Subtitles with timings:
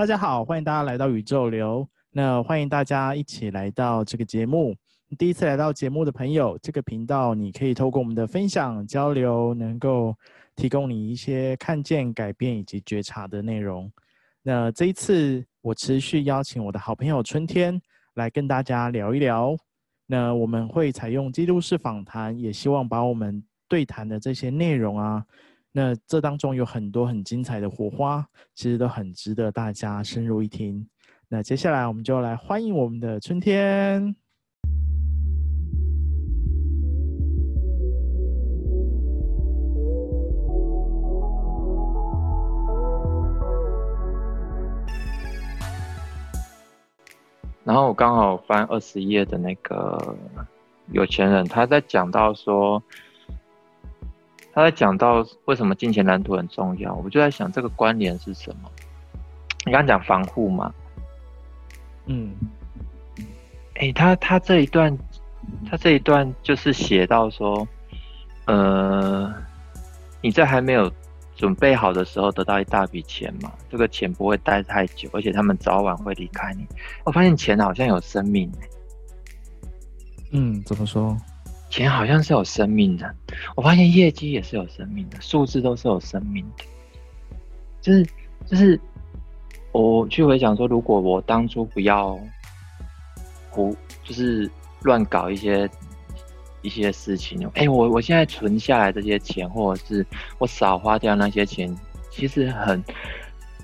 [0.00, 1.86] 大家好，欢迎大家来到宇宙流。
[2.10, 4.74] 那欢迎大家一起来到这个节目。
[5.18, 10.16] 第一次来到节目的朋友，这个频道你可以透过我们的分享交流，能够
[10.56, 13.92] 提供你一些看见、改变以及觉察的内容。
[14.42, 17.78] 那这一次，我持续邀请我的好朋友春天
[18.14, 19.54] 来跟大家聊一聊。
[20.06, 25.22] 那我们会采用记录式访谈，也希望把我们对谈的这些内容啊。
[25.72, 30.84] 那这当中有很多很精彩的火花，其实都很值得大家深入一听。
[31.28, 34.16] 那接下来我们就来欢迎我们的春天。
[47.62, 50.16] 然后我刚好翻二十页的那个
[50.90, 52.82] 有钱人，他在讲到说。
[54.52, 58.70] 他在讲到为什么金钱蓝图很重要，我就在想这个关联是什么？
[59.64, 60.72] 你刚刚讲防护嘛？
[62.06, 62.34] 嗯，
[63.74, 64.96] 哎、欸，他他这一段，
[65.70, 67.68] 他这一段就是写到说，
[68.46, 69.32] 呃，
[70.22, 70.90] 你在还没有
[71.36, 76.66] 准备好的时候得到一大笔钱嘛，这个钱不会待太久，而且他们早晚会离开你。
[77.04, 78.50] 我发现钱好像有生命。
[80.32, 81.16] 嗯，怎么说？
[81.70, 83.14] 钱好像是有生命的，
[83.54, 86.64] 我发现业绩也是有生命的，数字都是有生命的。
[87.80, 88.04] 就是
[88.44, 88.78] 就是，
[89.72, 92.18] 我去回想说，如果我当初不要
[93.50, 94.50] 胡，就是
[94.82, 95.70] 乱搞一些
[96.60, 100.04] 一些事情，哎、我我现在存下来这些钱，或者是
[100.38, 101.74] 我少花掉那些钱，
[102.10, 102.82] 其实很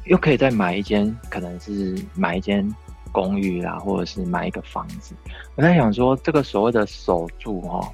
[0.04, 2.72] 又可以再买一间，可能是买一间。
[3.12, 5.14] 公寓啦，或者是买一个房子，
[5.54, 7.88] 我在想说，这个所谓的守住哦，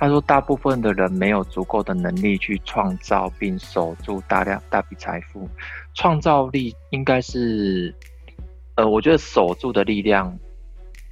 [0.00, 5.48] 他说大部分的人没有足够的能力去创造并守住大量大笔财富，
[5.92, 7.92] 创造力应该是，
[8.76, 10.38] 呃，我觉得守住的力量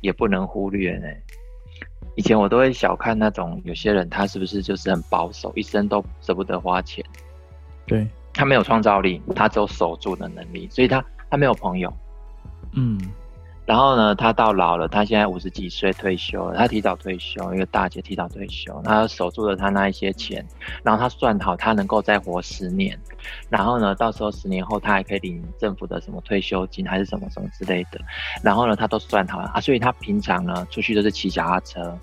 [0.02, 1.08] 也不能忽略呢。
[2.14, 7.04] 以前我都会小看那种有些人，他是不是就是很保守，一生都舍不得花钱，
[7.86, 11.92] 对，他没有创造力，他只有守住的能力，所以他他没有朋友，
[12.72, 12.96] 嗯。
[13.66, 20.46] 然后呢，他到老了，他现在五十几岁退休了，他提早退休，一个大姐提早退休，他守住了他那一些钱，
[20.84, 22.96] 然后他算好他能够再活十年，
[23.48, 28.00] 然后呢，到时候十年后他还可以领政府的什么退休金还是什么什么之类的，
[28.40, 31.98] 然后呢，他都算好了啊，所以他平常呢出去都是骑脚踏车，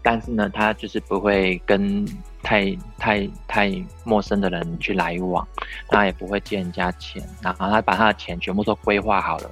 [0.00, 2.06] 但是呢，他就是不会跟
[2.40, 5.44] 太太太陌生的人去来往，
[5.88, 9.50] 他也不会借人家钱，然后他把他的钱全部都规划好了。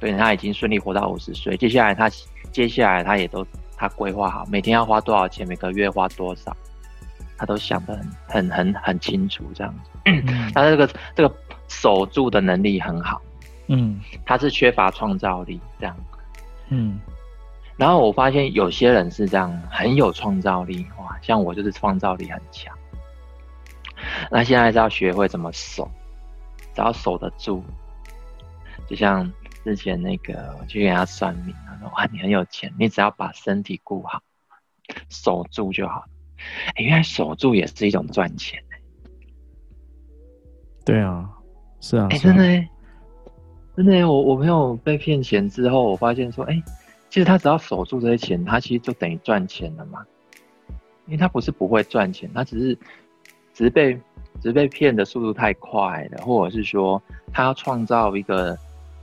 [0.00, 2.08] 对，他已经顺利活到五十岁，接下来他
[2.52, 3.44] 接下来他也都
[3.76, 6.56] 他规划好，每天要花多少钱，每个月花多少，
[7.36, 7.96] 他都想得
[8.28, 9.90] 很很很很清楚这样子。
[10.04, 11.34] 嗯、 他这个这个
[11.66, 13.20] 守住的能力很好，
[13.66, 15.96] 嗯，他是缺乏创造力这样，
[16.68, 17.00] 嗯。
[17.76, 22.72] 然后我发现有些人是这样，很有创造力哇，像我就是创造力很强。
[24.30, 25.90] 那现在是要学会怎么守，
[26.72, 27.64] 只要守得住，
[28.88, 29.28] 就像。
[29.68, 34.22] 之前那个我去给他算命，他说：“哇，你很有钱，你只要把身体顾好，
[35.10, 36.06] 守住就好。
[36.76, 38.58] 欸”原来守住也是一种赚钱。
[40.86, 41.28] 对啊，
[41.82, 42.66] 是啊，哎、欸，真的，
[43.76, 46.62] 真的，我我朋友被骗钱之后，我发现说，哎、欸，
[47.10, 50.02] 其实他只要守住这些钱，他其实就等于赚钱了嘛。
[51.04, 52.74] 因为他不是不会赚钱，他只是
[53.52, 53.92] 只是被
[54.40, 57.02] 只是被骗的速度太快了，或者是说
[57.34, 58.58] 他要创造一个。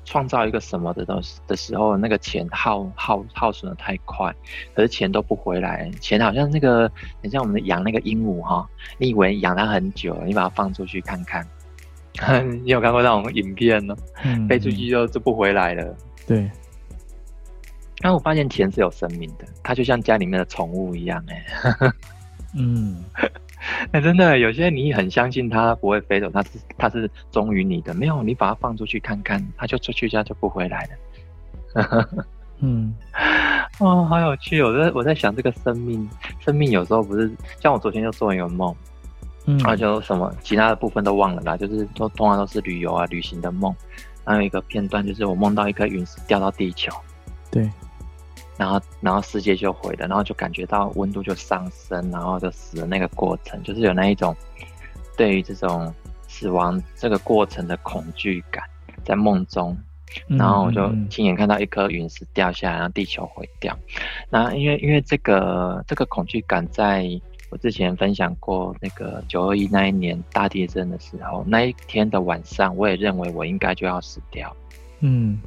[0.06, 4.34] 创造一个什么的东西的时候，那个钱耗耗耗损的太快，
[4.74, 5.90] 可是钱都不回来。
[6.00, 6.90] 钱好像那个，
[7.22, 8.66] 很像我们养那个鹦鹉哈，
[8.98, 11.46] 你以为养它很久，你把它放出去看看，
[12.64, 13.96] 你有看过那种影片呢？
[14.24, 15.98] 嗯，飞出去就就不回来了。
[16.26, 16.50] 对。
[18.00, 21.46] 但我发现钱是有生命的，它就像家里面的宠物一样，哎。
[22.56, 23.04] 嗯。
[23.92, 27.94] 哎、欸，真的，有些你很相信它不会飞走，它是它是忠于你的。
[27.94, 30.88] 没有，你把它放出去看看，它就出去，一下就不回来
[31.74, 32.26] 了。
[32.60, 32.94] 嗯，
[33.80, 34.62] 哦，好有趣！
[34.62, 36.10] 我在我在想，这个生命，
[36.40, 37.30] 生命有时候不是
[37.60, 38.74] 像我昨天就做一个梦，
[39.46, 43.76] 嗯，然后就什么其他的部分都忘了啦，就是都通常都是旅游啊、旅行的梦。
[44.24, 46.92] 还有一个片段就是我梦到一颗陨石掉到地球，
[47.52, 47.70] 对。
[48.58, 54.36] 然后，然后世界就毁了，然后就感觉到温度就上升，然后就死的那个过程，就是有那一种
[55.18, 55.94] 对于这种
[56.28, 58.64] 死亡这个过程的恐惧感，
[59.04, 59.78] 在梦中，
[60.28, 63.78] 然后我就亲眼看到一颗陨石掉下来，然后地球毁掉。
[64.30, 67.22] 那因为因为这个这个恐惧感在，在
[67.52, 74.54] 我之前分享过那个九二一那一年大地震的时候，那一天的晚上，我也认为我应该就要死掉。
[75.00, 75.40] 嗯，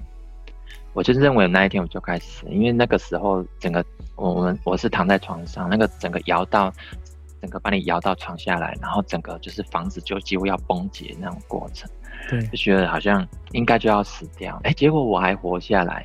[0.99, 3.85] 我就认为那一天我就该死，因为那个时候整个
[4.17, 6.73] 我们我是躺在床上，那个整个摇到，
[7.41, 11.89] 整个把你摇到床下来，然后整个就是房子就几乎要崩解那种过程。
[12.29, 16.05] 对，就觉得好像应该就要死掉，哎，结果我还活下来。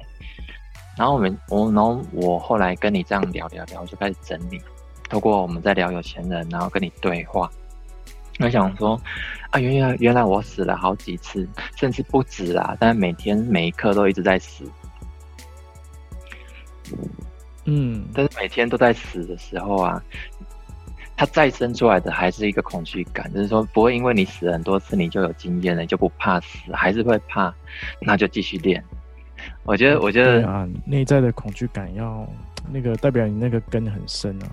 [0.96, 4.62] 然后我们我然后我后来跟你这样聊聊聊，我就开始整理。
[5.10, 7.50] 透过我们在聊有钱人，然后跟你对话，
[8.42, 9.01] 我想说
[9.50, 14.63] 啊，原来原来我死了好几次，甚至不止啦，但是每天每一刻都一直在死。
[17.66, 20.04] 嗯，但是每天都在死的时候啊，
[21.16, 27.54] 它再生出来的还是一个恐惧感，就是说不会因为你死了很多次，你就有经验了，你就不怕死，还是会怕，
[28.01, 28.84] 那就继续练。
[29.63, 32.28] 我觉得，我觉得啊，内在的恐惧感要
[32.72, 34.48] 那个代表你那个根很深啊。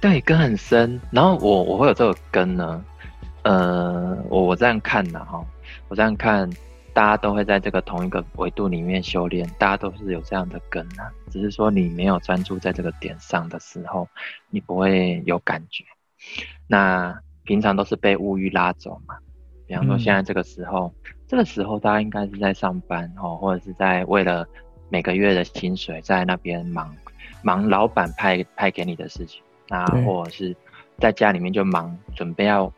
[0.00, 1.00] 对，根很深。
[1.10, 2.84] 然后我我会有这个根呢，
[3.42, 5.44] 呃，我我这样看的哈，
[5.88, 6.50] 我这样看，
[6.94, 14.06] 大家都会在这个同一个维度里面修炼，大家都是有这样的根啊，只是说你没有专注在这个点上的时候，
[14.50, 15.84] 你不会有感觉。
[16.66, 19.16] 那平常都是被物欲拉走嘛，
[19.66, 24.46] 比方说现在这个时候，嗯、这个时候大家应该是在上班哦，或者是在为了
[24.88, 26.94] 每个月的薪水在那边忙
[27.42, 29.42] 忙老板派派给你的事情。
[29.68, 30.54] 那，或者是
[30.98, 32.70] 在家里面就忙，准备要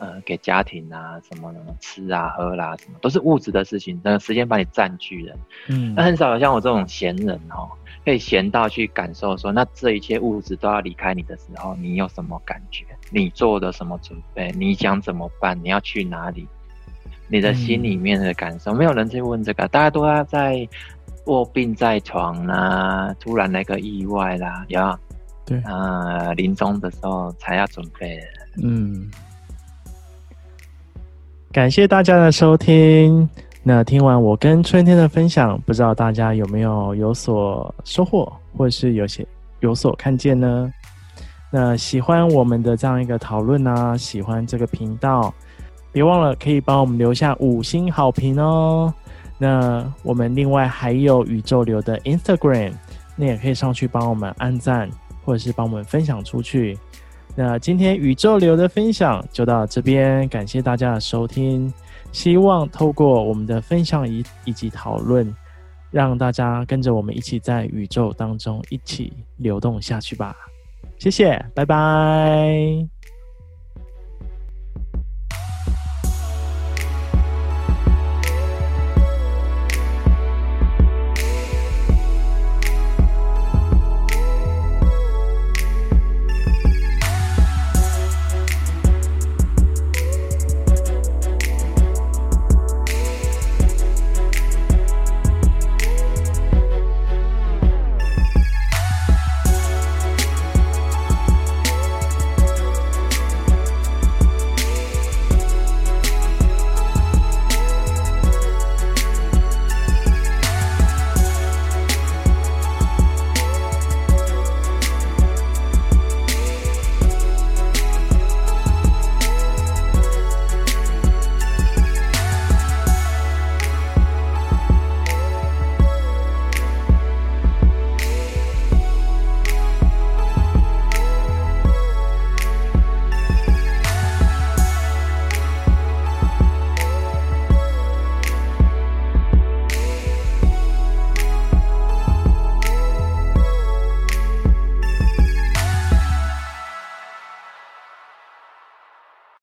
[0.00, 5.36] 呃给家庭啊什么的吃啊喝啦、啊、什么，都是物质的事情，那个时间把你占据了。
[5.68, 7.70] 嗯，那很少有像我这种闲人哦，
[8.04, 12.84] 可以闲到去感受说，那这一切物质都要离开你的时候，你有什么感觉？
[13.10, 14.50] 你做的什么准备？
[14.56, 15.56] 你想怎么办？
[15.62, 16.48] 你要去哪里？
[17.28, 20.66] 你的心里面的感受，嗯、没有人去问这个，大家都要在
[21.26, 24.98] 卧病在床啦，突然来个意外啦，要。
[25.46, 28.20] 对啊，临终的时候才要准备。
[28.62, 29.10] 嗯，
[31.52, 33.28] 感谢大家的收听。
[33.64, 39.26] 那听完我跟春天的分享，不知道大家有没有有所收获，或是有些
[39.58, 40.72] 有所看见呢？
[41.50, 43.98] 那喜欢我们的这样一个讨论呢？
[43.98, 45.34] 喜欢这个频道，
[45.90, 48.94] 别忘了可以帮我们留下五星好评哦。
[49.36, 52.72] 那我们另外还有宇宙流的 Instagram，
[53.16, 54.88] 那也可以上去帮我们按赞。
[55.22, 56.76] 或者是帮我们分享出去。
[57.36, 61.72] 那今天宇宙流的分享就到这边，感谢大家的收听。
[62.12, 65.32] 希望透过我们的分享以以及讨论，
[65.90, 70.34] 让大家跟着我们一起在宇宙当中一起流动下去吧。
[70.98, 72.99] 谢谢，拜拜。